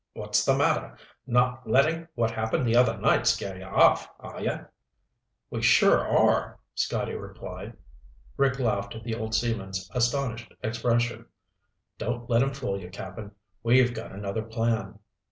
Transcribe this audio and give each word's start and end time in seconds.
What's 0.13 0.43
the 0.43 0.57
matter? 0.57 0.97
Not 1.27 1.69
letting 1.69 2.07
what 2.15 2.31
happened 2.31 2.65
the 2.65 2.75
other 2.75 2.97
night 2.97 3.27
scare 3.27 3.55
you 3.59 3.65
off, 3.65 4.09
are 4.19 4.41
you?" 4.41 4.65
"We 5.51 5.61
sure 5.61 5.99
are," 5.99 6.57
Scotty 6.73 7.13
replied. 7.13 7.77
Rick 8.35 8.57
laughed 8.57 8.95
at 8.95 9.03
the 9.03 9.13
old 9.13 9.35
seaman's 9.35 9.91
astonished 9.93 10.55
expression. 10.63 11.27
"Don't 11.99 12.27
let 12.31 12.41
him 12.41 12.49
fool 12.51 12.79
you, 12.81 12.89
Cap'n. 12.89 13.29
We've 13.61 13.93
got 13.93 14.11
another 14.11 14.41
plan." 14.41 14.97